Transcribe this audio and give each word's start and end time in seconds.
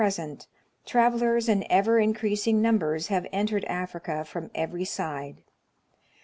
101 0.01 0.15
present, 0.27 0.47
travelers 0.83 1.47
in 1.47 1.63
ever 1.69 1.99
increasing 1.99 2.59
numbers 2.59 3.09
have 3.09 3.27
entered 3.31 3.63
Africa 3.65 4.25
from 4.25 4.49
every 4.55 4.83
side. 4.83 5.37